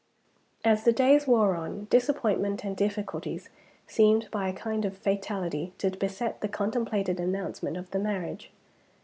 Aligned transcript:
As 0.65 0.83
the 0.83 0.91
days 0.91 1.27
wore 1.27 1.53
on, 1.53 1.85
disappointments 1.91 2.63
and 2.63 2.75
difficulties 2.75 3.49
seemed 3.85 4.29
by 4.31 4.47
a 4.49 4.53
kind 4.53 4.83
of 4.83 4.97
fatality 4.97 5.73
to 5.77 5.91
beset 5.91 6.41
the 6.41 6.47
contemplated 6.49 7.19
announcement 7.19 7.77
of 7.77 7.91
the 7.91 7.99
marriage. 7.99 8.49